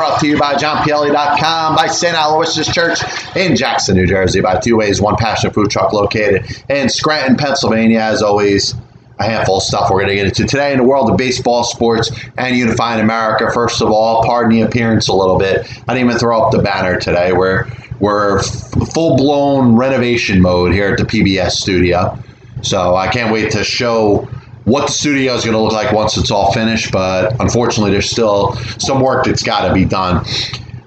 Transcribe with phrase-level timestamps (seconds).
[0.00, 2.16] brought to you by JohnPielli.com, by St.
[2.16, 3.00] Aloysius Church
[3.36, 7.98] in Jackson, New Jersey, by Two Ways, One Passion Food Truck located in Scranton, Pennsylvania.
[7.98, 8.74] As always,
[9.18, 11.64] a handful of stuff we're going to get into today in the world of baseball,
[11.64, 13.50] sports, and unifying America.
[13.52, 15.66] First of all, pardon the appearance a little bit.
[15.86, 17.34] I didn't even throw up the banner today.
[17.34, 17.70] We're
[18.00, 22.18] we're full blown renovation mode here at the PBS studio,
[22.62, 24.30] so I can't wait to show
[24.70, 26.92] what the studio is going to look like once it's all finished.
[26.92, 30.24] But unfortunately, there's still some work that's got to be done.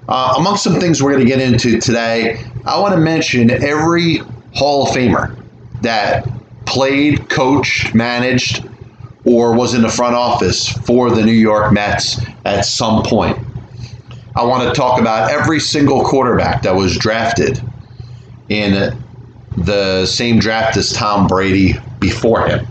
[0.08, 4.20] Uh, among some things we're going to get into today, I want to mention every
[4.54, 5.38] Hall of Famer
[5.82, 6.26] that
[6.64, 8.66] played, coached, managed,
[9.26, 13.38] or was in the front office for the New York Mets at some point.
[14.36, 17.62] I want to talk about every single quarterback that was drafted
[18.48, 18.98] in
[19.56, 22.66] the same draft as Tom Brady before him.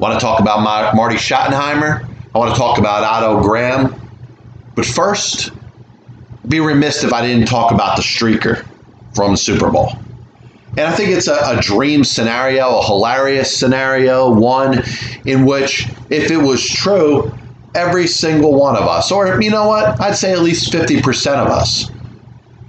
[0.00, 2.08] I want to talk about Marty Schottenheimer.
[2.34, 3.94] I want to talk about Otto Graham.
[4.74, 5.50] But first,
[6.48, 8.66] be remiss if I didn't talk about the streaker
[9.14, 9.92] from the Super Bowl.
[10.78, 14.82] And I think it's a, a, dream scenario, a hilarious scenario, one
[15.26, 17.30] in which, if it was true,
[17.74, 21.48] every single one of us, or you know what, I'd say at least 50% of
[21.48, 21.90] us,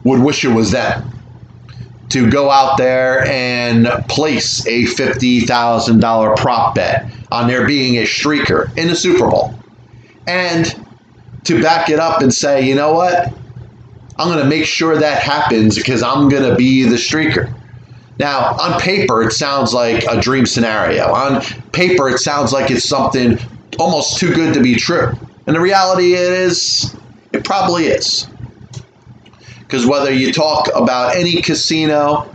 [0.04, 1.08] would wish it was them.
[2.10, 8.76] To go out there and place a $50,000 prop bet on there being a streaker
[8.78, 9.54] in the Super Bowl.
[10.28, 10.86] And
[11.46, 13.34] to back it up and say, you know what,
[14.18, 17.54] I'm going to make sure that happens because I'm going to be the streaker.
[18.20, 21.12] Now, on paper, it sounds like a dream scenario.
[21.12, 23.40] On paper, it sounds like it's something
[23.80, 25.12] almost too good to be true.
[25.48, 26.96] And the reality is,
[27.34, 28.28] it probably is.
[29.60, 32.30] Because whether you talk about any casino,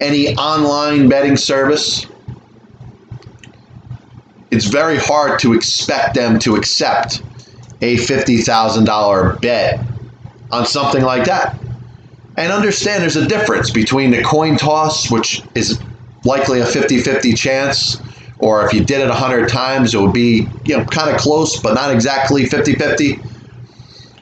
[0.00, 2.06] any online betting service,
[4.54, 7.22] it's very hard to expect them to accept
[7.82, 9.80] a $50,000 bet
[10.52, 11.58] on something like that.
[12.36, 15.80] And understand there's a difference between the coin toss, which is
[16.24, 18.00] likely a 50 50 chance,
[18.38, 21.60] or if you did it 100 times, it would be you know kind of close,
[21.60, 23.20] but not exactly 50 50.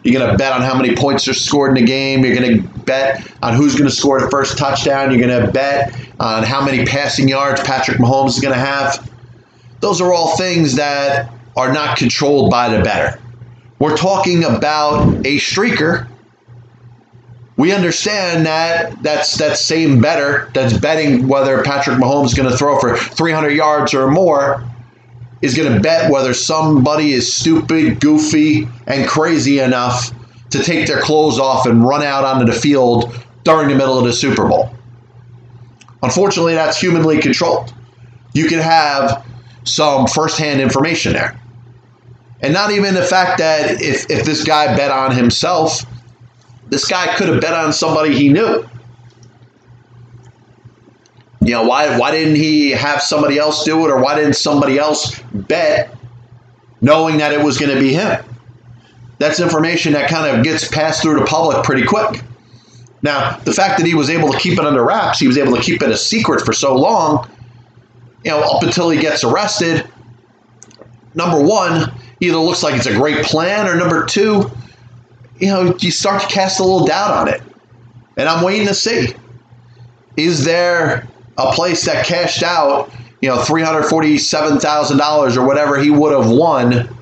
[0.04, 2.24] You're going to bet on how many points are scored in the game.
[2.24, 5.12] You're going to bet on who's going to score the first touchdown.
[5.12, 9.08] You're going to bet on how many passing yards Patrick Mahomes is going to have.
[9.82, 13.20] Those are all things that are not controlled by the bettor.
[13.78, 16.08] We're talking about a streaker
[17.56, 22.56] we understand that that's that same bettor that's betting whether Patrick Mahomes is going to
[22.56, 24.64] throw for 300 yards or more
[25.42, 30.12] is going to bet whether somebody is stupid, goofy, and crazy enough
[30.50, 33.14] to take their clothes off and run out onto the field
[33.44, 34.74] during the middle of the Super Bowl.
[36.02, 37.74] Unfortunately, that's humanly controlled.
[38.34, 39.21] You can have
[39.64, 41.38] some firsthand information there.
[42.40, 45.86] And not even the fact that if, if this guy bet on himself,
[46.68, 48.68] this guy could have bet on somebody he knew.
[51.40, 54.78] You know, why why didn't he have somebody else do it or why didn't somebody
[54.78, 55.94] else bet
[56.80, 58.24] knowing that it was going to be him?
[59.18, 62.22] That's information that kind of gets passed through the public pretty quick.
[63.02, 65.56] Now, the fact that he was able to keep it under wraps, he was able
[65.56, 67.28] to keep it a secret for so long,
[68.24, 69.86] you know, up until he gets arrested.
[71.14, 74.50] Number one, either looks like it's a great plan, or number two,
[75.38, 77.42] you know, you start to cast a little doubt on it.
[78.16, 79.14] And I'm waiting to see.
[80.16, 86.30] Is there a place that cashed out, you know, $347,000 or whatever he would have
[86.30, 86.96] won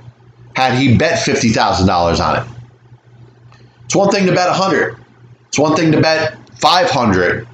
[0.55, 2.49] had he bet $50,000 on it?
[3.85, 4.97] It's one thing to bet 100.
[5.49, 7.49] It's one thing to bet 500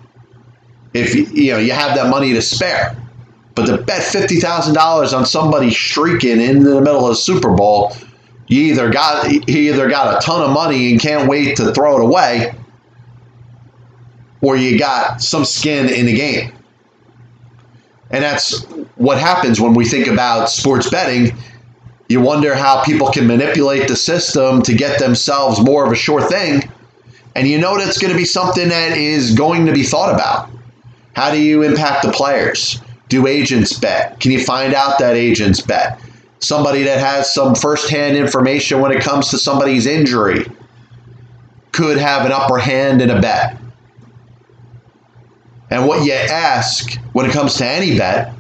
[0.93, 2.97] if you know you have that money to spare.
[3.57, 7.93] But to bet $50,000 on somebody streaking in the middle of the Super Bowl
[8.49, 11.97] you either got he either got a ton of money and can't wait to throw
[11.97, 12.55] it away,
[14.41, 16.53] or you got some skin in the game.
[18.11, 18.63] And that's
[18.95, 21.37] what happens when we think about sports betting.
[22.09, 26.23] You wonder how people can manipulate the system to get themselves more of a sure
[26.23, 26.71] thing.
[27.35, 30.49] And you know that's going to be something that is going to be thought about.
[31.17, 32.81] How do you impact the players?
[33.09, 34.19] Do agents bet?
[34.21, 36.01] Can you find out that agents bet?
[36.41, 40.47] somebody that has some firsthand information when it comes to somebody's injury
[41.73, 43.59] could have an upper hand in a bet.
[45.71, 48.33] And what you ask when it comes to any bet,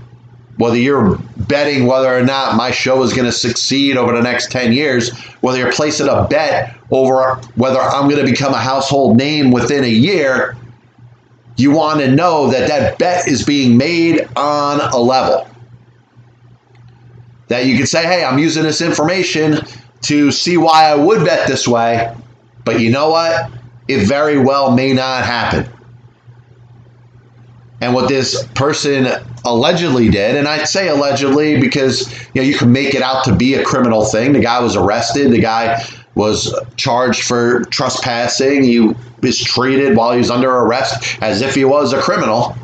[0.59, 4.51] whether you're betting whether or not my show is going to succeed over the next
[4.51, 5.11] 10 years,
[5.41, 9.85] whether you're placing a bet over whether I'm going to become a household name within
[9.85, 10.57] a year,
[11.57, 15.49] you want to know that that bet is being made on a level
[17.49, 19.61] that you can say, hey, I'm using this information
[20.03, 22.15] to see why I would bet this way,
[22.65, 23.51] but you know what?
[23.89, 25.71] It very well may not happen.
[27.81, 29.07] And what this person
[29.45, 33.37] allegedly did, and I'd say allegedly because you know you can make it out to
[33.37, 34.33] be a criminal thing.
[34.33, 35.31] The guy was arrested.
[35.31, 35.85] The guy
[36.17, 38.65] was charged for trespassing.
[38.65, 38.93] He
[39.23, 42.57] was treated while he was under arrest as if he was a criminal.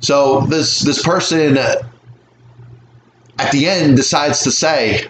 [0.00, 1.76] So this this person uh,
[3.38, 5.06] at the end decides to say,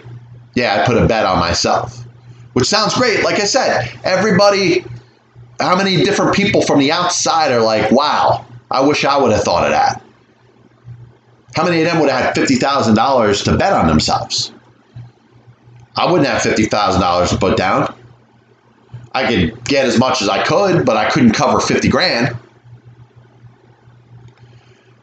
[0.55, 2.05] "Yeah, I put a bet on myself,"
[2.53, 3.23] which sounds great.
[3.23, 4.85] Like I said, everybody,
[5.59, 9.43] how many different people from the outside are like, "Wow, I wish I would have
[9.43, 10.03] thought of that."
[11.55, 14.51] How many of them would have had fifty thousand dollars to bet on themselves?
[15.99, 17.93] I wouldn't have fifty thousand dollars to put down.
[19.11, 22.37] I could get as much as I could, but I couldn't cover fifty grand.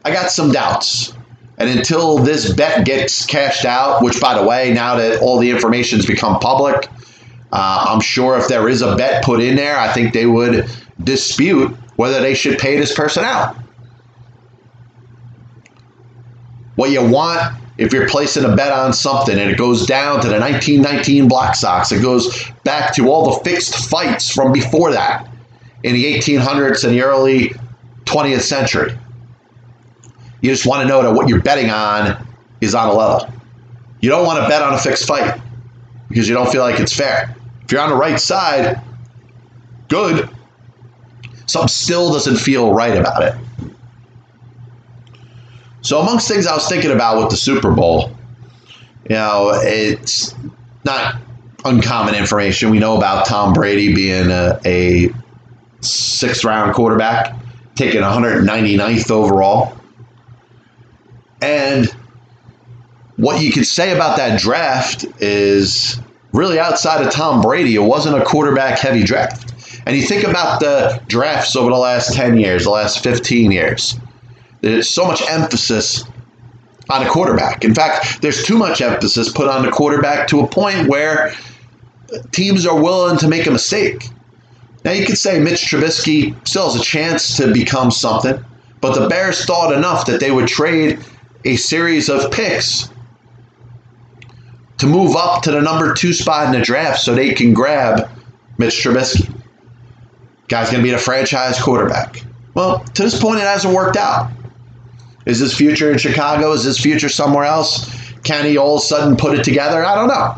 [0.03, 1.13] I got some doubts.
[1.59, 5.51] And until this bet gets cashed out, which, by the way, now that all the
[5.51, 6.87] information's become public,
[7.51, 10.67] uh, I'm sure if there is a bet put in there, I think they would
[11.03, 13.55] dispute whether they should pay this person out.
[16.75, 20.27] What you want if you're placing a bet on something and it goes down to
[20.27, 25.27] the 1919 Black Sox, it goes back to all the fixed fights from before that
[25.83, 27.53] in the 1800s and the early
[28.05, 28.97] 20th century.
[30.41, 32.27] You just want to know that what you're betting on
[32.61, 33.31] is on a level.
[34.01, 35.39] You don't want to bet on a fixed fight
[36.09, 37.35] because you don't feel like it's fair.
[37.63, 38.81] If you're on the right side,
[39.87, 40.29] good.
[41.45, 43.35] Something still doesn't feel right about it.
[45.81, 48.11] So, amongst things I was thinking about with the Super Bowl,
[49.09, 50.35] you know, it's
[50.83, 51.21] not
[51.65, 52.69] uncommon information.
[52.71, 55.09] We know about Tom Brady being a, a
[55.81, 57.35] sixth round quarterback,
[57.75, 59.77] taken 199th overall.
[61.41, 61.87] And
[63.17, 65.99] what you could say about that draft is
[66.33, 69.53] really outside of Tom Brady, it wasn't a quarterback heavy draft.
[69.85, 73.97] And you think about the drafts over the last 10 years, the last 15 years,
[74.61, 76.03] there's so much emphasis
[76.89, 77.65] on a quarterback.
[77.65, 81.33] In fact, there's too much emphasis put on the quarterback to a point where
[82.31, 84.09] teams are willing to make a mistake.
[84.85, 88.43] Now, you could say Mitch Trubisky still has a chance to become something,
[88.79, 90.99] but the Bears thought enough that they would trade
[91.43, 92.89] a series of picks
[94.77, 98.09] to move up to the number two spot in the draft so they can grab
[98.57, 99.33] Mitch Trubisky.
[100.47, 102.23] Guy's going to be a franchise quarterback.
[102.53, 104.31] Well, to this point, it hasn't worked out.
[105.27, 106.53] Is his future in Chicago?
[106.53, 107.93] Is his future somewhere else?
[108.23, 109.85] Can he all of a sudden put it together?
[109.85, 110.35] I don't know.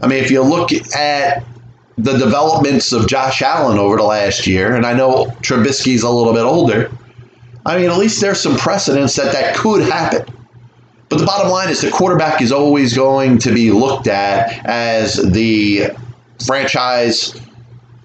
[0.00, 1.44] I mean, if you look at
[1.98, 6.32] the developments of Josh Allen over the last year, and I know Trubisky's a little
[6.32, 6.90] bit older,
[7.66, 10.24] I mean, at least there's some precedence that that could happen.
[11.10, 15.16] But the bottom line is the quarterback is always going to be looked at as
[15.16, 15.90] the
[16.46, 17.38] franchise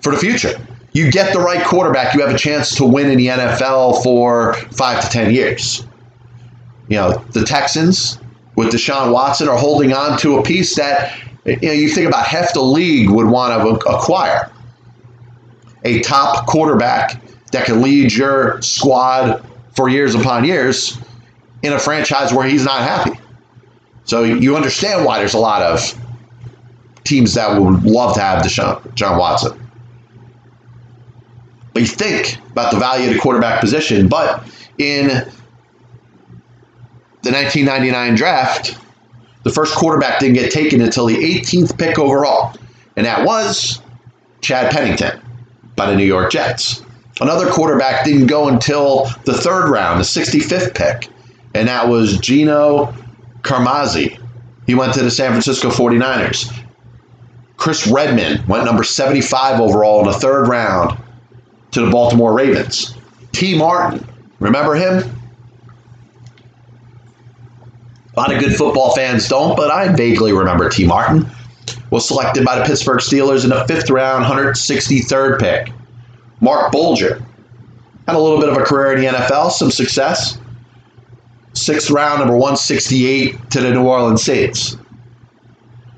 [0.01, 0.59] for the future.
[0.94, 4.53] You get the right quarterback, you have a chance to win in the NFL for
[4.73, 5.85] five to 10 years.
[6.88, 8.19] You know, the Texans
[8.56, 12.25] with Deshaun Watson are holding on to a piece that you know you think about
[12.25, 14.51] half the league would want to acquire.
[15.85, 17.21] A top quarterback
[17.51, 19.45] that can lead your squad
[19.75, 20.97] for years upon years
[21.62, 23.19] in a franchise where he's not happy.
[24.06, 25.97] So you understand why there's a lot of
[27.03, 29.59] teams that would love to have Deshaun John Watson.
[31.73, 34.44] But you think about the value of the quarterback position, but
[34.78, 35.25] in
[37.23, 38.77] the 1999 draft,
[39.44, 42.56] the first quarterback didn't get taken until the 18th pick overall,
[42.95, 43.81] and that was
[44.42, 45.19] Chad Pennington
[45.75, 46.83] by the New York Jets.
[47.21, 51.09] Another quarterback didn't go until the third round, the 65th pick,
[51.53, 52.94] and that was Gino
[53.42, 54.19] Carmazzi.
[54.65, 56.53] He went to the San Francisco 49ers.
[57.57, 60.97] Chris Redman went number 75 overall in the third round
[61.71, 62.95] to the Baltimore Ravens.
[63.31, 64.06] Tee Martin,
[64.39, 65.12] remember him?
[68.15, 71.27] A lot of good football fans don't, but I vaguely remember Tee Martin.
[71.89, 75.71] Was selected by the Pittsburgh Steelers in the fifth round, 163rd pick.
[76.41, 77.23] Marc Bulger
[78.07, 80.37] had a little bit of a career in the NFL, some success.
[81.53, 84.77] Sixth round, number 168 to the New Orleans Saints.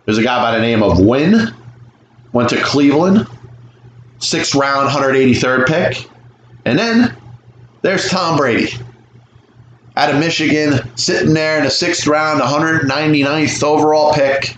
[0.06, 1.54] There's a guy by the name of Wynn,
[2.32, 3.28] went to Cleveland,
[4.20, 6.10] sixth round, 183rd pick.
[6.66, 7.16] And then
[7.82, 8.74] there's Tom Brady
[9.98, 14.56] out of Michigan, sitting there in the sixth round, 199th overall pick.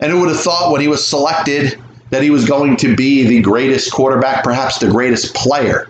[0.00, 1.78] And who would have thought when he was selected
[2.10, 5.88] that he was going to be the greatest quarterback, perhaps the greatest player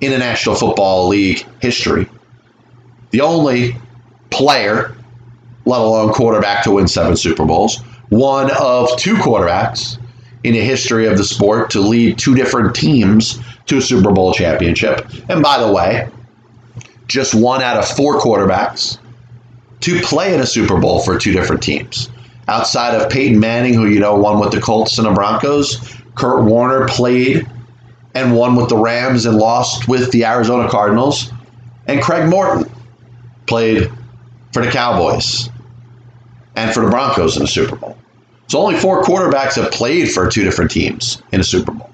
[0.00, 2.08] in the National Football League history?
[3.10, 3.76] The only
[4.30, 4.96] player
[5.66, 7.80] let alone quarterback to win seven Super Bowls.
[8.10, 9.98] One of two quarterbacks
[10.42, 14.34] in the history of the sport to lead two different teams to a Super Bowl
[14.34, 15.06] championship.
[15.28, 16.08] And by the way,
[17.06, 18.98] just one out of four quarterbacks
[19.80, 22.08] to play in a Super Bowl for two different teams.
[22.48, 26.44] Outside of Peyton Manning, who you know won with the Colts and the Broncos, Kurt
[26.44, 27.48] Warner played
[28.14, 31.32] and won with the Rams and lost with the Arizona Cardinals,
[31.86, 32.70] and Craig Morton
[33.46, 33.90] played
[34.52, 35.50] for the Cowboys
[36.56, 37.98] and for the Broncos in the Super Bowl.
[38.46, 41.90] So only four quarterbacks have played for two different teams in a Super Bowl.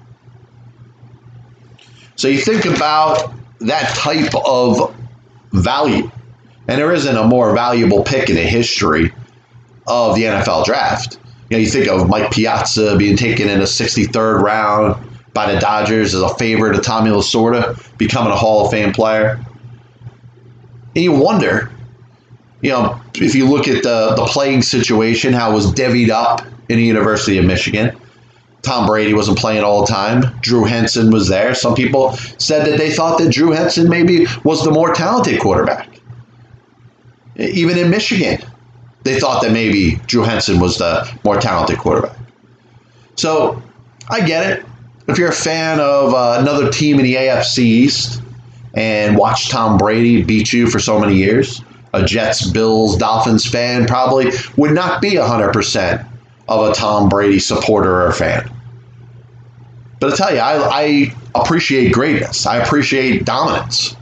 [2.15, 4.95] So you think about that type of
[5.51, 6.09] value,
[6.67, 9.13] and there isn't a more valuable pick in the history
[9.87, 11.17] of the NFL draft.
[11.49, 15.59] You know, you think of Mike Piazza being taken in the 63rd round by the
[15.59, 19.43] Dodgers as a favorite of Tommy Lasorda becoming a Hall of Fame player.
[20.95, 21.71] And you wonder,
[22.61, 26.41] you know, if you look at the, the playing situation, how it was divvied up
[26.69, 27.97] in the University of Michigan.
[28.61, 30.23] Tom Brady wasn't playing all the time.
[30.41, 31.55] Drew Henson was there.
[31.55, 35.89] Some people said that they thought that Drew Henson maybe was the more talented quarterback.
[37.37, 38.39] Even in Michigan,
[39.03, 42.15] they thought that maybe Drew Henson was the more talented quarterback.
[43.15, 43.61] So
[44.09, 44.65] I get it.
[45.07, 48.21] If you're a fan of uh, another team in the AFC East
[48.75, 51.61] and watch Tom Brady beat you for so many years,
[51.93, 56.07] a Jets, Bills, Dolphins fan probably would not be 100%
[56.47, 58.51] of a Tom Brady supporter or fan.
[59.99, 62.45] But I tell you, I, I appreciate greatness.
[62.45, 63.95] I appreciate dominance.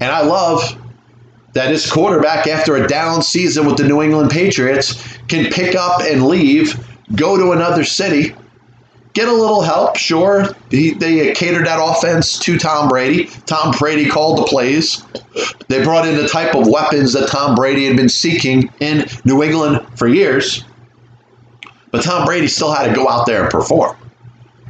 [0.00, 0.78] And I love
[1.52, 6.00] that his quarterback, after a down season with the New England Patriots, can pick up
[6.00, 6.78] and leave,
[7.14, 8.34] go to another city,
[9.12, 9.96] get a little help.
[9.96, 13.26] Sure, he, they catered that offense to Tom Brady.
[13.46, 15.04] Tom Brady called the plays.
[15.68, 19.42] They brought in the type of weapons that Tom Brady had been seeking in New
[19.42, 20.64] England for years.
[21.90, 23.96] But Tom Brady still had to go out there and perform.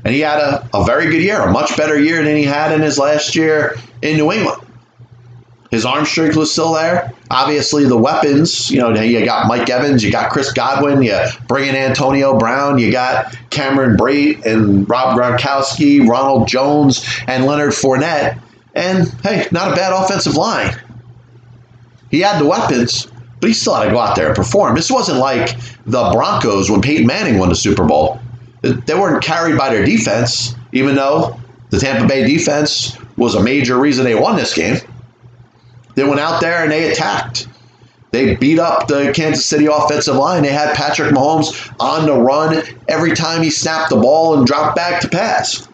[0.05, 2.73] And he had a, a very good year, a much better year than he had
[2.73, 4.61] in his last year in New England.
[5.73, 7.15] His arm strength was still there.
[7.31, 11.67] Obviously, the weapons, you know, you got Mike Evans, you got Chris Godwin, you bring
[11.67, 18.39] in Antonio Brown, you got Cameron Brate and Rob Gronkowski, Ronald Jones, and Leonard Fournette.
[18.75, 20.79] And hey, not a bad offensive line.
[22.11, 23.11] He had the weapons,
[23.41, 24.75] but he still had to go out there and perform.
[24.75, 28.21] This wasn't like the Broncos when Peyton Manning won the Super Bowl.
[28.61, 33.79] They weren't carried by their defense, even though the Tampa Bay defense was a major
[33.79, 34.77] reason they won this game.
[35.95, 37.49] They went out there and they attacked.
[38.11, 40.43] They beat up the Kansas City offensive line.
[40.43, 44.77] They had Patrick Mahomes on the run every time he snapped the ball and dropped
[44.77, 45.67] back to pass.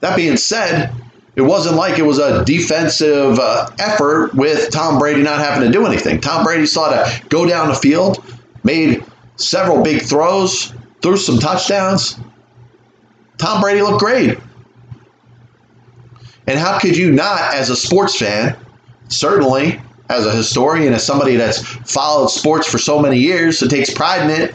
[0.00, 0.90] That being said,
[1.36, 5.72] it wasn't like it was a defensive uh, effort with Tom Brady not having to
[5.72, 6.20] do anything.
[6.20, 8.24] Tom Brady saw to go down the field,
[8.64, 9.04] made
[9.36, 12.18] several big throws, threw some touchdowns.
[13.36, 14.38] Tom Brady looked great.
[16.46, 18.56] And how could you not, as a sports fan,
[19.08, 23.92] certainly as a historian, as somebody that's followed sports for so many years, that takes
[23.92, 24.54] pride in it,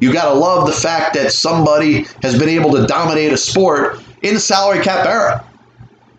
[0.00, 4.00] you got to love the fact that somebody has been able to dominate a sport
[4.22, 5.44] in the salary cap era.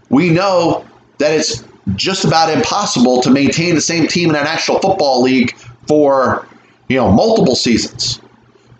[0.09, 0.85] We know
[1.19, 1.63] that it's
[1.95, 5.55] just about impossible to maintain the same team in a National Football League
[5.87, 6.47] for
[6.89, 8.19] you know multiple seasons,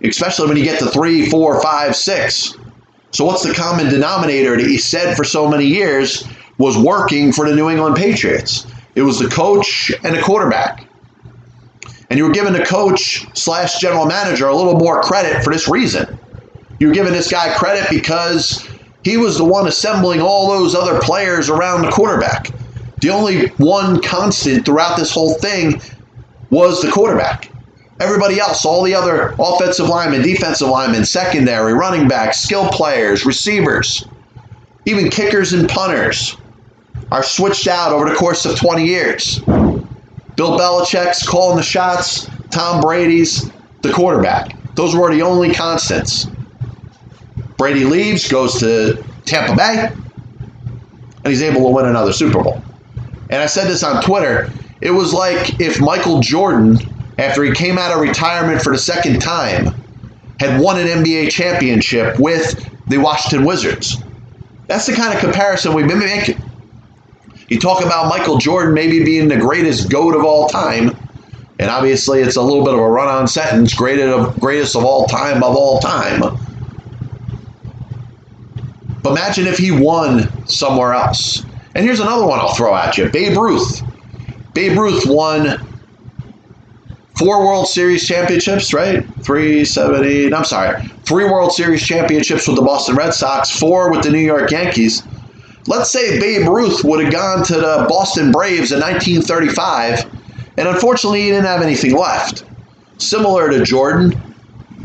[0.03, 2.57] especially when you get to three, four, five, six.
[3.15, 7.47] So, what's the common denominator that he said for so many years was working for
[7.47, 8.67] the New England Patriots?
[8.95, 10.85] It was the coach and the quarterback.
[12.09, 15.69] And you were giving the coach slash general manager a little more credit for this
[15.69, 16.19] reason.
[16.79, 18.67] You were giving this guy credit because
[19.05, 22.49] he was the one assembling all those other players around the quarterback.
[22.99, 25.81] The only one constant throughout this whole thing
[26.49, 27.49] was the quarterback.
[27.99, 34.05] Everybody else, all the other offensive linemen, defensive linemen, secondary, running backs, skill players, receivers,
[34.85, 36.35] even kickers and punters
[37.11, 39.39] are switched out over the course of 20 years.
[39.39, 43.49] Bill Belichick's calling the shots, Tom Brady's
[43.81, 44.57] the quarterback.
[44.75, 46.27] Those were the only constants.
[47.57, 52.61] Brady leaves, goes to Tampa Bay, and he's able to win another Super Bowl.
[53.29, 54.51] And I said this on Twitter.
[54.81, 56.77] It was like if Michael Jordan
[57.17, 59.73] after he came out of retirement for the second time,
[60.39, 64.03] had won an NBA championship with the Washington Wizards.
[64.67, 66.41] That's the kind of comparison we've been making.
[67.47, 70.97] You talk about Michael Jordan maybe being the greatest GOAT of all time,
[71.59, 74.83] and obviously it's a little bit of a run on sentence greatest of, greatest of
[74.83, 76.21] all time of all time.
[79.03, 81.45] But imagine if he won somewhere else.
[81.75, 83.83] And here's another one I'll throw at you Babe Ruth.
[84.53, 85.64] Babe Ruth won
[87.17, 89.05] four World Series championships, right?
[89.23, 90.33] Three, seven, eight.
[90.33, 94.19] I'm sorry, three World Series championships with the Boston Red Sox, four with the New
[94.19, 95.03] York Yankees.
[95.67, 100.05] Let's say Babe Ruth would have gone to the Boston Braves in 1935,
[100.57, 102.43] and unfortunately, he didn't have anything left.
[102.97, 104.13] Similar to Jordan,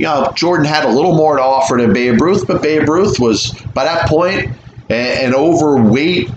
[0.00, 3.20] you know, Jordan had a little more to offer than Babe Ruth, but Babe Ruth
[3.20, 4.48] was, by that point,
[4.88, 6.30] an overweight,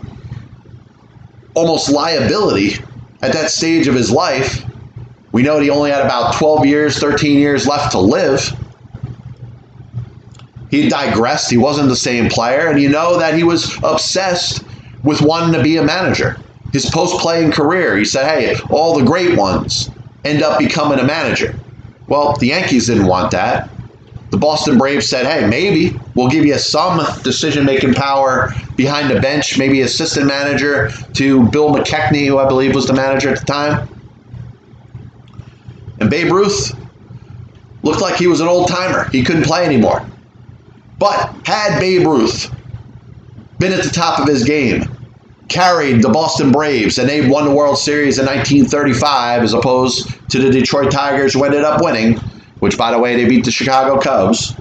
[1.55, 2.73] almost liability
[3.21, 4.65] at that stage of his life.
[5.33, 8.55] We know he only had about 12 years, 13 years left to live.
[10.69, 11.49] He digressed.
[11.49, 12.67] He wasn't the same player.
[12.67, 14.63] And you know that he was obsessed
[15.03, 16.37] with wanting to be a manager.
[16.71, 19.89] His post playing career, he said, hey, all the great ones
[20.23, 21.55] end up becoming a manager.
[22.07, 23.69] Well, the Yankees didn't want that.
[24.29, 29.19] The Boston Braves said, hey, maybe we'll give you some decision making power behind the
[29.19, 33.45] bench, maybe assistant manager to Bill McKechnie, who I believe was the manager at the
[33.45, 33.87] time.
[36.03, 36.75] And Babe Ruth
[37.81, 39.07] looked like he was an old timer.
[39.11, 40.05] He couldn't play anymore.
[40.99, 42.53] But had Babe Ruth
[43.57, 44.83] been at the top of his game,
[45.47, 50.39] carried the Boston Braves, and they won the World Series in 1935 as opposed to
[50.39, 52.17] the Detroit Tigers, who ended up winning,
[52.59, 54.55] which, by the way, they beat the Chicago Cubs,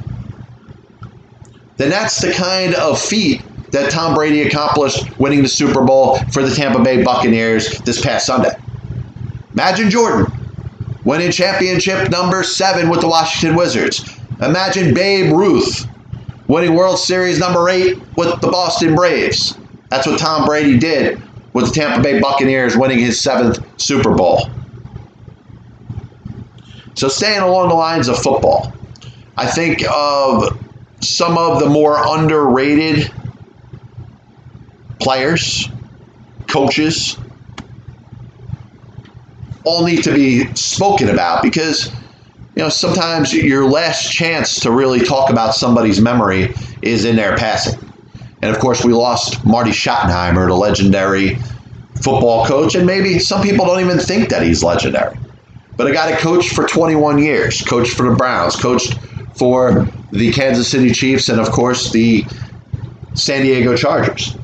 [1.76, 6.44] then that's the kind of feat that Tom Brady accomplished winning the Super Bowl for
[6.44, 8.54] the Tampa Bay Buccaneers this past Sunday.
[9.54, 10.32] Imagine Jordan
[11.04, 14.04] winning championship number seven with the Washington Wizards.
[14.40, 15.87] Imagine Babe Ruth
[16.49, 19.56] winning World Series number eight with the Boston Braves.
[19.90, 21.21] That's what Tom Brady did
[21.52, 24.49] with the Tampa Bay Buccaneers winning his seventh Super Bowl.
[26.94, 28.73] So, staying along the lines of football,
[29.37, 30.59] I think of
[31.00, 33.11] some of the more underrated
[35.00, 35.68] players,
[36.49, 37.16] coaches,
[39.64, 41.92] all need to be spoken about because
[42.57, 47.37] you know sometimes your last chance to really talk about somebody's memory is in their
[47.37, 47.79] passing.
[48.42, 51.37] And of course, we lost Marty Schottenheimer, the legendary
[52.03, 55.16] football coach, and maybe some people don't even think that he's legendary.
[55.77, 58.98] But a guy that coached for 21 years, coached for the Browns, coached
[59.37, 62.25] for the Kansas City Chiefs, and of course the
[63.14, 64.37] San Diego Chargers.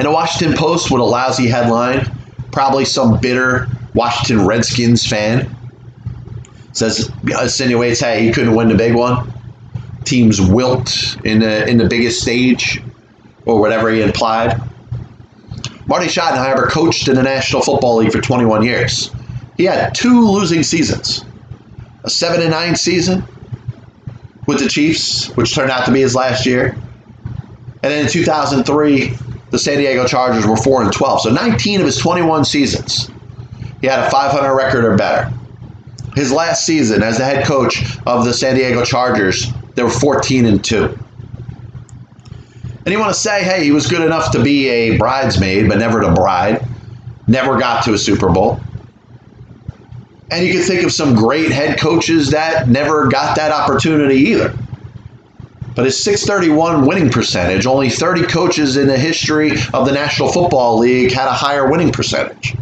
[0.00, 2.10] And the Washington Post with a lousy headline,
[2.52, 5.54] probably some bitter Washington Redskins fan
[6.72, 9.30] says insinuates, hey, he couldn't win the big one
[10.04, 12.82] teams wilt in the in the biggest stage,
[13.44, 14.58] or whatever he implied.
[15.86, 19.10] Marty Schottenheimer coached in the National Football League for 21 years.
[19.58, 21.26] He had two losing seasons,
[22.04, 23.22] a seven and nine season
[24.46, 26.68] with the Chiefs, which turned out to be his last year,
[27.82, 29.18] and then in 2003,
[29.50, 31.22] the San Diego Chargers were four and 12.
[31.22, 33.10] So 19 of his 21 seasons,
[33.80, 35.32] he had a 500 record or better.
[36.14, 40.46] His last season as the head coach of the San Diego Chargers they were 14
[40.46, 40.98] and 2.
[42.84, 45.78] And you want to say, hey, he was good enough to be a bridesmaid, but
[45.78, 46.66] never the bride,
[47.26, 48.60] never got to a Super Bowl.
[50.30, 54.56] And you can think of some great head coaches that never got that opportunity either.
[55.74, 60.78] But his 631 winning percentage, only 30 coaches in the history of the National Football
[60.78, 62.56] League had a higher winning percentage.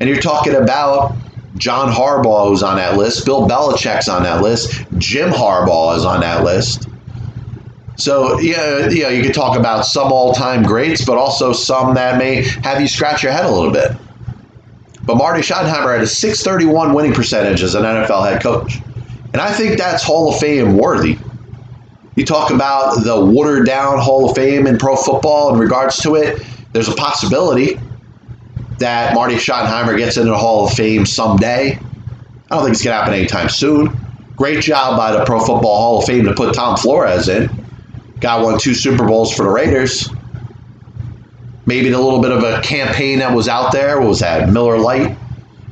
[0.00, 1.14] And you're talking about
[1.56, 3.26] John Harbaugh who's on that list.
[3.26, 4.84] Bill Belichick's on that list.
[4.98, 6.88] Jim Harbaugh is on that list.
[7.96, 12.18] So yeah, you know, you could talk about some all-time greats, but also some that
[12.18, 13.92] may have you scratch your head a little bit.
[15.04, 18.80] But Marty Schottenheimer had a 631 winning percentage as an NFL head coach.
[19.32, 21.18] And I think that's Hall of Fame worthy.
[22.14, 26.16] You talk about the watered down Hall of Fame in pro football in regards to
[26.16, 27.80] it, there's a possibility
[28.78, 31.72] that Marty Schottenheimer gets into the Hall of Fame someday.
[32.50, 33.96] I don't think it's going to happen anytime soon.
[34.36, 37.48] Great job by the Pro Football Hall of Fame to put Tom Flores in.
[38.20, 40.08] Got won two Super Bowls for the Raiders.
[41.64, 44.00] Maybe a little bit of a campaign that was out there.
[44.00, 44.50] What was that?
[44.50, 45.16] Miller Lite.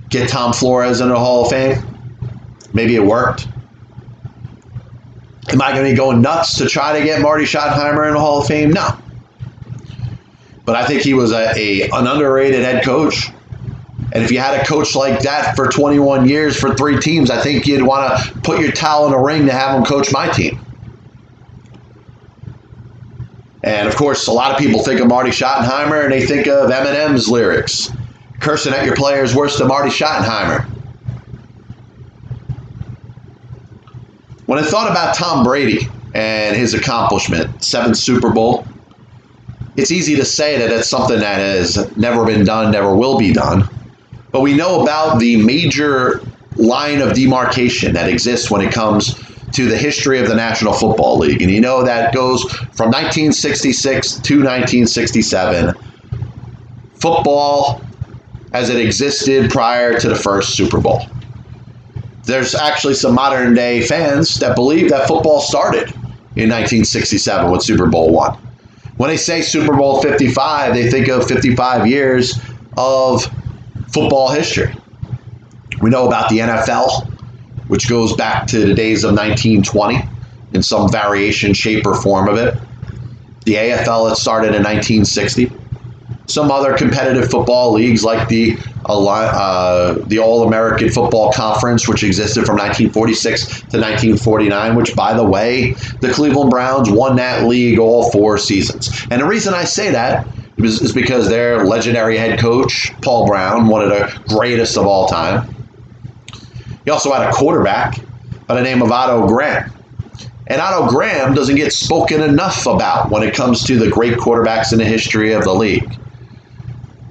[0.09, 1.85] Get Tom Flores into the Hall of Fame.
[2.73, 3.49] Maybe it worked.
[5.49, 8.21] Am I going to be going nuts to try to get Marty Schottenheimer in the
[8.21, 8.71] Hall of Fame?
[8.71, 8.91] No.
[10.65, 13.31] But I think he was a, a an underrated head coach.
[14.13, 17.41] And if you had a coach like that for 21 years for three teams, I
[17.41, 20.29] think you'd want to put your towel in a ring to have him coach my
[20.29, 20.61] team.
[23.63, 26.71] And of course, a lot of people think of Marty Schottenheimer and they think of
[26.71, 27.91] Eminem's lyrics.
[28.41, 30.67] Cursing at your players worse than Marty Schottenheimer.
[34.51, 38.67] When I thought about Tom Brady and his accomplishment, seventh Super Bowl,
[39.77, 43.33] it's easy to say that it's something that has never been done, never will be
[43.33, 43.69] done.
[44.33, 46.21] but we know about the major
[46.57, 49.15] line of demarcation that exists when it comes
[49.53, 51.43] to the history of the National Football League.
[51.43, 55.75] And you know that goes from 1966 to 1967.
[56.95, 57.83] Football
[58.53, 61.07] as it existed prior to the first Super Bowl.
[62.31, 65.91] There's actually some modern day fans that believe that football started
[66.37, 68.39] in 1967 with Super Bowl one.
[68.99, 72.39] When they say Super Bowl 55, they think of 55 years
[72.77, 73.25] of
[73.93, 74.73] football history.
[75.83, 77.11] We know about the NFL,
[77.67, 80.09] which goes back to the days of 1920
[80.53, 82.55] in some variation, shape, or form of it.
[83.45, 85.51] The AFL, it started in 1960
[86.33, 92.47] some other competitive football leagues like the uh, the All American Football Conference, which existed
[92.47, 94.75] from 1946 to 1949.
[94.75, 99.07] Which, by the way, the Cleveland Browns won that league all four seasons.
[99.11, 100.27] And the reason I say that
[100.59, 105.07] is, is because their legendary head coach Paul Brown, one of the greatest of all
[105.07, 105.49] time.
[106.85, 108.01] He also had a quarterback
[108.47, 109.71] by the name of Otto Graham.
[110.47, 114.73] And Otto Graham doesn't get spoken enough about when it comes to the great quarterbacks
[114.73, 115.97] in the history of the league.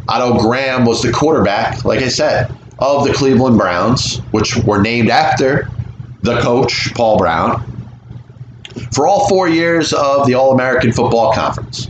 [0.09, 5.09] Otto Graham was the quarterback, like I said, of the Cleveland Browns, which were named
[5.09, 5.69] after
[6.23, 7.63] the coach, Paul Brown,
[8.91, 11.89] for all four years of the All American Football Conference.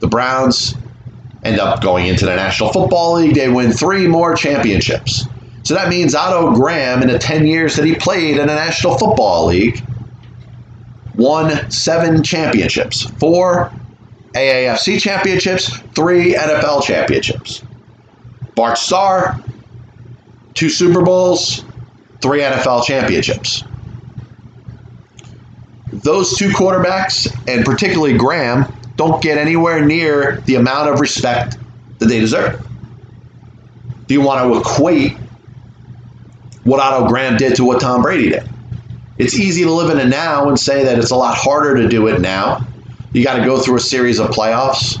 [0.00, 0.74] The Browns
[1.42, 3.34] end up going into the National Football League.
[3.34, 5.24] They win three more championships.
[5.62, 8.98] So that means Otto Graham, in the 10 years that he played in the National
[8.98, 9.82] Football League,
[11.14, 13.72] won seven championships four
[14.34, 17.62] AAFC championships, three NFL championships.
[18.54, 19.42] Bart Starr,
[20.54, 21.64] two Super Bowls,
[22.20, 23.64] three NFL championships.
[25.92, 31.56] Those two quarterbacks, and particularly Graham, don't get anywhere near the amount of respect
[31.98, 32.64] that they deserve.
[34.06, 35.16] Do you want to equate
[36.64, 38.48] what Otto Graham did to what Tom Brady did?
[39.18, 41.88] It's easy to live in it now and say that it's a lot harder to
[41.88, 42.66] do it now
[43.12, 44.98] you got to go through a series of playoffs.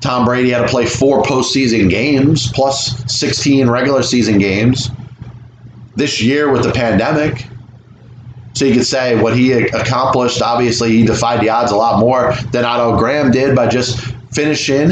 [0.00, 4.90] Tom Brady had to play four postseason games plus 16 regular season games
[5.96, 7.46] this year with the pandemic.
[8.52, 12.34] So you could say what he accomplished, obviously, he defied the odds a lot more
[12.52, 13.98] than Otto Graham did by just
[14.32, 14.90] finishing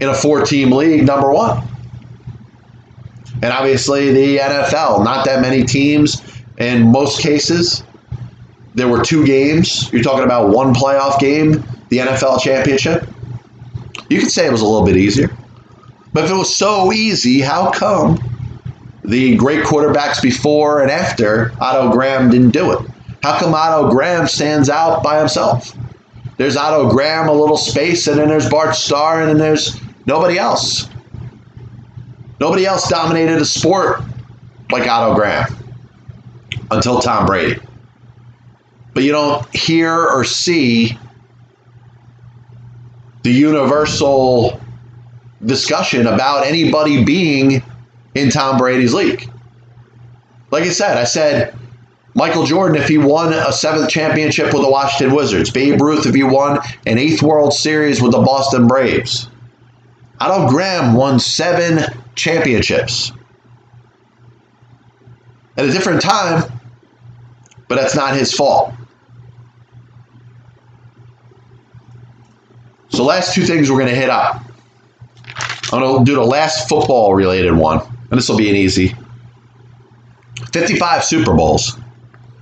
[0.00, 1.62] in a four team league, number one.
[3.42, 6.22] And obviously, the NFL, not that many teams
[6.58, 7.82] in most cases
[8.76, 9.90] there were two games.
[9.90, 13.08] You're talking about one playoff game, the NFL championship.
[14.10, 15.34] You could say it was a little bit easier.
[16.12, 18.18] But if it was so easy, how come
[19.02, 22.90] the great quarterbacks before and after Otto Graham didn't do it?
[23.22, 25.74] How come Otto Graham stands out by himself?
[26.36, 30.38] There's Otto Graham, a little space, and then there's Bart Starr, and then there's nobody
[30.38, 30.90] else.
[32.40, 34.02] Nobody else dominated a sport
[34.70, 35.46] like Otto Graham
[36.70, 37.58] until Tom Brady
[38.96, 40.98] but you don't hear or see
[43.24, 44.58] the universal
[45.44, 47.62] discussion about anybody being
[48.14, 49.30] in Tom Brady's league.
[50.50, 51.54] Like I said, I said
[52.14, 56.14] Michael Jordan if he won a seventh championship with the Washington Wizards, Babe Ruth if
[56.14, 59.28] he won an eighth World Series with the Boston Braves.
[60.20, 63.12] Otto Graham won seven championships
[65.58, 66.50] at a different time,
[67.68, 68.72] but that's not his fault.
[72.96, 74.42] So, last two things we're going to hit up.
[75.70, 77.80] I'm going to do the last football related one,
[78.10, 78.94] and this will be an easy
[80.54, 81.76] 55 Super Bowls.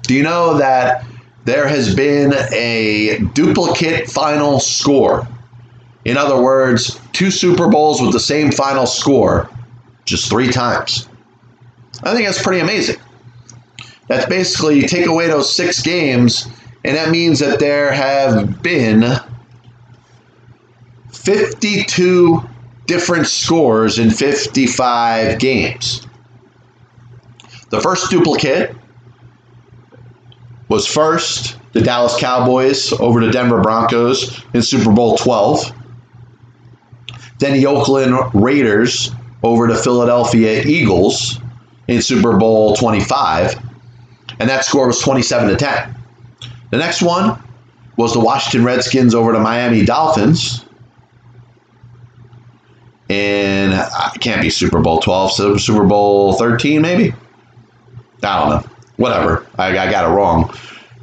[0.03, 1.05] Do you know that
[1.45, 5.27] there has been a duplicate final score?
[6.05, 9.51] In other words, two Super Bowls with the same final score
[10.05, 11.09] just three times.
[12.05, 13.01] I think that's pretty amazing.
[14.07, 16.47] That's basically you take away those six games,
[16.85, 19.19] and that means that there have been
[21.25, 22.43] 52
[22.87, 26.07] different scores in 55 games.
[27.71, 28.77] The first duplicate
[30.69, 35.73] was first the Dallas Cowboys over the Denver Broncos in Super Bowl 12.
[37.39, 39.11] Then the Oakland Raiders
[39.43, 41.41] over the Philadelphia Eagles
[41.89, 43.59] in Super Bowl 25.
[44.41, 45.95] And that score was 27 to 10.
[46.71, 47.43] The next one
[47.97, 50.65] was the Washington Redskins over the Miami Dolphins
[53.15, 57.15] in uh, it can't be Super Bowl 12, so Super Bowl 13 maybe.
[58.23, 58.71] I don't know.
[58.97, 59.47] Whatever.
[59.59, 60.55] I, I got it wrong.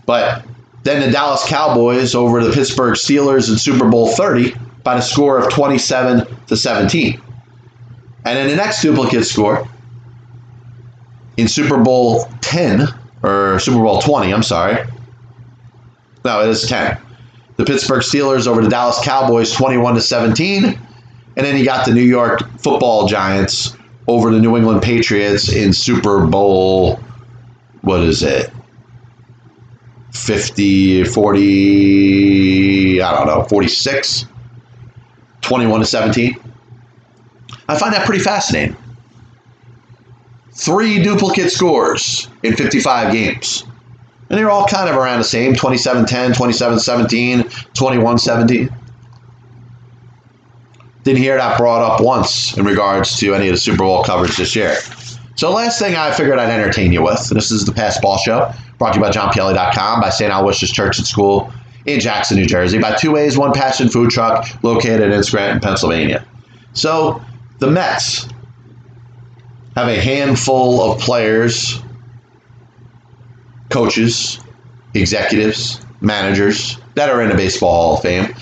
[0.06, 0.46] But
[0.84, 5.38] then the Dallas Cowboys over the Pittsburgh Steelers in Super Bowl 30 by the score
[5.38, 7.22] of 27 to 17.
[8.26, 9.68] And then the next duplicate score
[11.38, 12.88] in Super Bowl 10,
[13.24, 14.86] or Super Bowl 20, I'm sorry.
[16.24, 16.98] No, it is 10.
[17.58, 20.80] The Pittsburgh Steelers over the Dallas Cowboys 21 to 17.
[21.38, 23.76] And then you got the New York football giants
[24.08, 27.00] over the New England Patriots in Super Bowl,
[27.82, 28.52] what is it?
[30.12, 34.26] 50, 40, I don't know, 46,
[35.42, 36.36] 21 to 17.
[37.70, 38.76] I find that pretty fascinating.
[40.54, 43.64] Three duplicate scores in 55 games.
[44.30, 48.70] And they're all kind of around the same 27 10, 27 17, 21 17.
[51.04, 54.38] Didn't hear that brought up once in regards to any of the Super Bowl coverage
[54.38, 54.76] this year.
[55.36, 58.54] So, last thing I figured I'd entertain you with, this is the Pass Ball Show,
[58.78, 60.32] brought to you by JohnPielli.com, by St.
[60.32, 61.52] Aloysius Church and School
[61.88, 66.24] in Jackson, New Jersey, by Two Ways, One Passion Food Truck located in Scranton, Pennsylvania.
[66.74, 67.22] So,
[67.58, 68.28] the Mets
[69.76, 71.82] have a handful of players,
[73.70, 74.40] coaches,
[74.94, 78.36] executives, managers that are in the Baseball Hall of Fame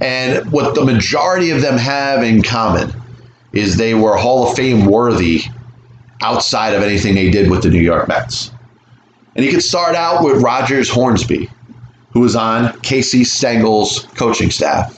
[0.00, 2.92] and what the majority of them have in common
[3.52, 5.42] is they were Hall of Fame worthy
[6.20, 8.50] outside of anything they did with the New York Mets.
[9.34, 11.50] And you could start out with Rogers Hornsby,
[12.12, 14.95] who was on Casey Stengel's coaching staff.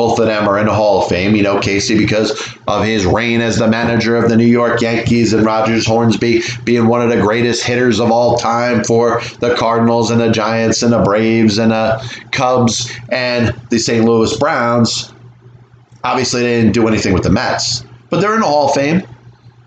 [0.00, 1.36] Both of them are in the Hall of Fame.
[1.36, 2.30] You know, Casey because
[2.66, 6.86] of his reign as the manager of the New York Yankees, and Rogers Hornsby being
[6.86, 10.90] one of the greatest hitters of all time for the Cardinals and the Giants and
[10.90, 14.02] the Braves and the Cubs and the St.
[14.02, 15.12] Louis Browns.
[16.02, 19.06] Obviously, they didn't do anything with the Mets, but they're in the Hall of Fame,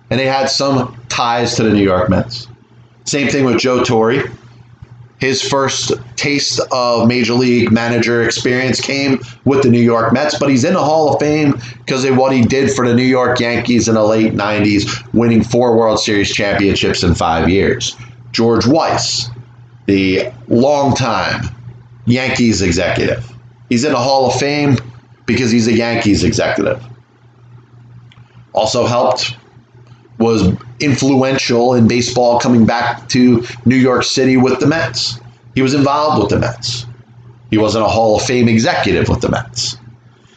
[0.09, 2.47] and they had some ties to the New York Mets.
[3.05, 4.31] Same thing with Joe Torre
[5.23, 10.49] his first taste of major league manager experience came with the New York Mets, but
[10.49, 13.39] he's in the Hall of Fame because of what he did for the New York
[13.39, 17.95] Yankees in the late 90s, winning four World Series championships in five years.
[18.33, 19.29] George Weiss,
[19.85, 21.45] the longtime
[22.05, 23.25] Yankees executive.
[23.69, 24.75] He's in the Hall of Fame
[25.25, 26.83] because he's a Yankees executive.
[28.51, 29.37] Also helped
[30.19, 35.19] was influential in baseball coming back to New York City with the Mets.
[35.55, 36.85] He was involved with the Mets.
[37.49, 39.77] He wasn't a Hall of Fame executive with the Mets.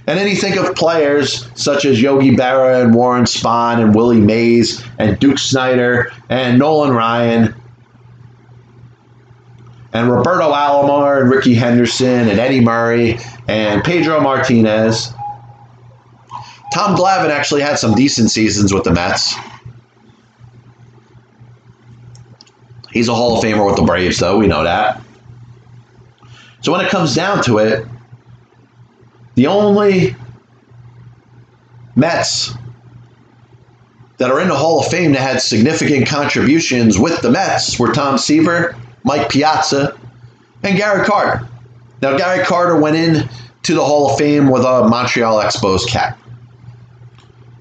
[0.06, 4.20] And then you think of players such as Yogi Berra and Warren Spahn and Willie
[4.20, 7.54] Mays and Duke Snider and Nolan Ryan
[9.92, 13.18] and Roberto Alomar and Rickey Henderson and Eddie Murray
[13.48, 15.12] and Pedro Martinez.
[16.74, 19.34] Tom Glavine actually had some decent seasons with the Mets.
[22.96, 24.38] He's a Hall of Famer with the Braves, though.
[24.38, 25.02] We know that.
[26.62, 27.86] So when it comes down to it,
[29.34, 30.16] the only
[31.94, 32.54] Mets
[34.16, 37.92] that are in the Hall of Fame that had significant contributions with the Mets were
[37.92, 39.94] Tom Seaver, Mike Piazza,
[40.62, 41.46] and Gary Carter.
[42.00, 43.28] Now, Gary Carter went in
[43.64, 46.18] to the Hall of Fame with a Montreal Expos cap.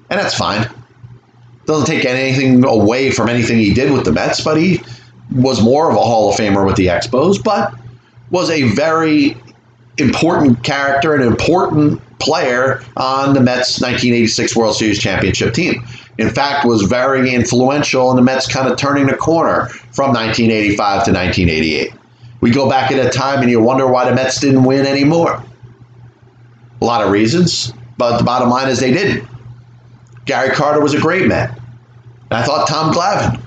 [0.08, 0.66] And that's fine.
[1.66, 4.80] Doesn't take anything away from anything he did with the Mets, but he
[5.34, 7.74] was more of a Hall of Famer with the Expos, but
[8.30, 9.36] was a very
[9.98, 15.84] important character and important player on the Mets 1986 World Series championship team.
[16.18, 21.04] In fact, was very influential in the Mets kind of turning the corner from 1985
[21.04, 21.92] to 1988.
[22.40, 25.42] We go back at a time and you wonder why the Mets didn't win anymore.
[26.80, 29.28] A lot of reasons, but the bottom line is they didn't.
[30.24, 31.58] Gary Carter was a great Met.
[32.30, 33.40] I thought Tom Glavine,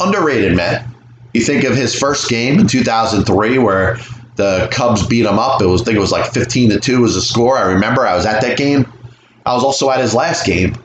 [0.00, 0.87] underrated Met.
[1.34, 3.98] You think of his first game in 2003 where
[4.36, 5.60] the Cubs beat him up.
[5.60, 7.58] It was I think it was like 15 to 2 was the score.
[7.58, 8.90] I remember I was at that game.
[9.44, 10.76] I was also at his last game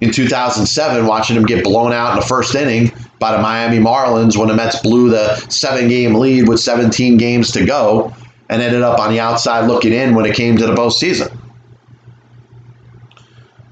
[0.00, 4.36] in 2007 watching him get blown out in the first inning by the Miami Marlins
[4.36, 8.14] when the Mets blew the seven game lead with 17 games to go
[8.48, 11.36] and ended up on the outside looking in when it came to the postseason.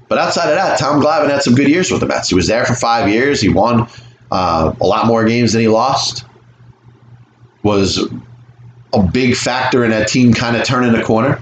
[0.07, 2.29] But outside of that, Tom Glavine had some good years with the Mets.
[2.29, 3.41] He was there for five years.
[3.41, 3.87] He won
[4.31, 6.25] uh, a lot more games than he lost.
[7.63, 8.07] Was
[8.93, 11.41] a big factor in that team kind of turning the corner.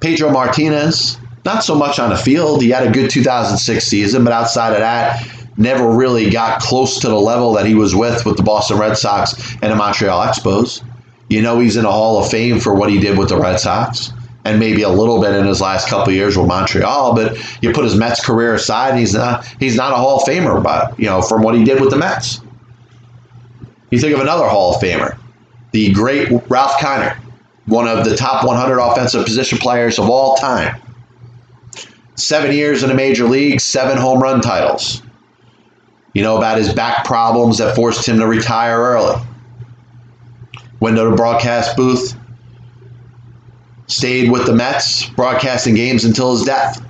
[0.00, 2.60] Pedro Martinez, not so much on the field.
[2.60, 7.08] He had a good 2006 season, but outside of that, never really got close to
[7.08, 10.82] the level that he was with with the Boston Red Sox and the Montreal Expos.
[11.28, 13.58] You know he's in a Hall of Fame for what he did with the Red
[13.58, 14.12] Sox
[14.44, 17.14] and maybe a little bit in his last couple years with Montreal.
[17.14, 20.62] But you put his Mets career aside, he's not he's not a Hall of Famer,
[20.62, 22.40] but you know from what he did with the Mets.
[23.90, 25.18] You think of another Hall of Famer,
[25.72, 27.16] the great Ralph Kiner,
[27.66, 30.80] one of the top 100 offensive position players of all time.
[32.14, 35.02] Seven years in the major leagues, seven home run titles.
[36.14, 39.20] You know about his back problems that forced him to retire early.
[40.80, 42.14] Window to broadcast booth,
[43.92, 46.84] stayed with the Mets, broadcasting games until his death.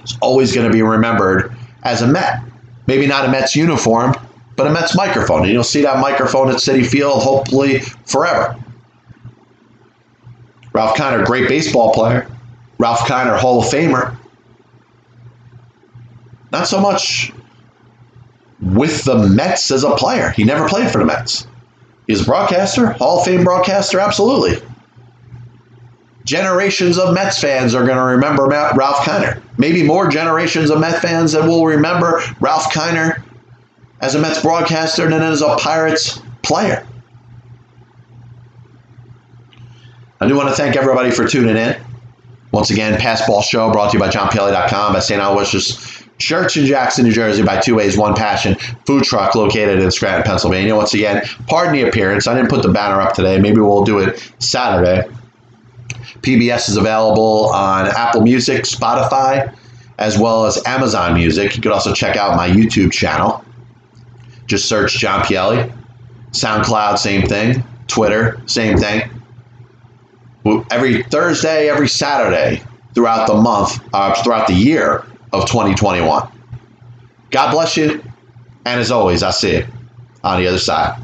[0.00, 2.42] He's always going to be remembered as a Met.
[2.86, 4.14] Maybe not a Mets uniform,
[4.56, 5.44] but a Mets microphone.
[5.44, 8.56] And you'll see that microphone at Citi Field hopefully forever.
[10.72, 12.30] Ralph Kiner, great baseball player.
[12.78, 14.16] Ralph Kiner, Hall of Famer.
[16.52, 17.32] Not so much
[18.60, 20.30] with the Mets as a player.
[20.30, 21.46] He never played for the Mets.
[22.06, 24.60] He's a broadcaster, Hall of Fame broadcaster, absolutely.
[26.30, 29.42] Generations of Mets fans are going to remember Ralph Kiner.
[29.58, 33.24] Maybe more generations of Mets fans that will remember Ralph Kiner
[34.00, 36.86] as a Mets broadcaster than as a Pirates player.
[40.20, 41.76] I do want to thank everybody for tuning in.
[42.52, 45.20] Once again, Passball Show brought to you by JohnPielli.com, by St.
[45.20, 48.54] Aloysius Church in Jackson, New Jersey, by Two Ways, One Passion
[48.86, 50.76] food truck located in Scranton, Pennsylvania.
[50.76, 52.28] Once again, pardon the appearance.
[52.28, 53.40] I didn't put the banner up today.
[53.40, 55.10] Maybe we'll do it Saturday.
[56.20, 59.54] PBS is available on Apple Music, Spotify,
[59.98, 61.56] as well as Amazon Music.
[61.56, 63.44] You could also check out my YouTube channel.
[64.46, 65.72] Just search John Pielli.
[66.32, 67.62] SoundCloud, same thing.
[67.86, 69.10] Twitter, same thing
[70.70, 72.62] every Thursday, every Saturday
[72.94, 76.28] throughout the month, uh, throughout the year of 2021.
[77.30, 78.02] God bless you.
[78.64, 79.66] And as always, I see you
[80.22, 81.00] on the other side.